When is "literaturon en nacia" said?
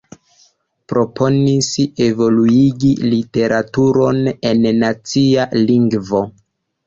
3.11-5.45